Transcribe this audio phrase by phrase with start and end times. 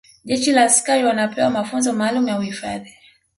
[0.25, 2.97] jeshi la askari wanapewa mafunzo maalumu ya uhifadhi